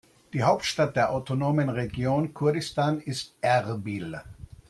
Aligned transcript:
Die 0.33 0.41
Hauptstadt 0.41 0.95
der 0.95 1.11
autonomen 1.11 1.69
Region 1.69 2.33
Kurdistan 2.33 2.99
ist 3.01 3.35
Erbil. 3.39 4.19